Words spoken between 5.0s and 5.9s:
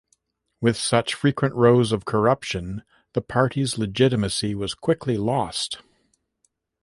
lost.